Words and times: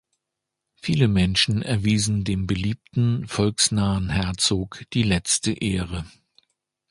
Viele 0.73 1.07
Menschen 1.07 1.61
erwiesen 1.61 2.23
dem 2.23 2.47
beliebten, 2.47 3.27
volksnahen 3.27 4.09
Herzog 4.09 4.83
die 4.93 5.03
letzte 5.03 5.51
Ehre. 5.51 6.07